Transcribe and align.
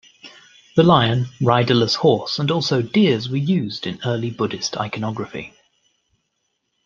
The 0.75 0.81
lion, 0.81 1.27
riderless 1.41 1.93
horse 1.93 2.39
and 2.39 2.49
also 2.49 2.81
deers 2.81 3.29
were 3.29 3.37
also 3.37 3.45
used 3.45 3.85
in 3.85 3.99
early 4.03 4.31
Buddhist 4.31 4.75
iconography. 4.75 5.53